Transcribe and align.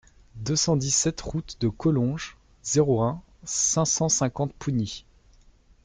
deux 0.37 0.55
cent 0.55 0.77
dix-sept 0.77 1.21
route 1.21 1.57
de 1.61 1.69
Collonges, 1.69 2.35
zéro 2.63 3.03
un, 3.03 3.21
cinq 3.43 3.85
cent 3.85 4.09
cinquante 4.09 4.51
Pougny 4.51 5.05